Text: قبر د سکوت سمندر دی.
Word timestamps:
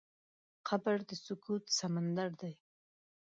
قبر 0.67 0.95
د 1.09 1.11
سکوت 1.25 1.63
سمندر 1.79 2.29
دی. 2.41 2.53